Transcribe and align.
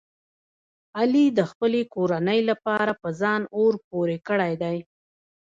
علي 0.97 1.25
د 1.37 1.39
خپلې 1.51 1.81
کورنۍ 1.93 2.39
لپاره 2.49 2.91
په 3.01 3.09
ځان 3.21 3.41
اور 3.57 3.73
پورې 3.89 4.17
کړی 4.27 4.53
دی. 4.63 4.77